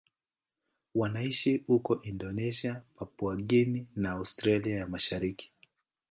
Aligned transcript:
Wanaishi 0.95 1.57
huko 1.67 2.01
Indonesia, 2.01 2.83
Papua 2.95 3.35
New 3.35 3.45
Guinea 3.45 3.85
na 3.95 4.11
Australia 4.11 4.75
ya 4.75 4.87
Mashariki. 4.87 5.51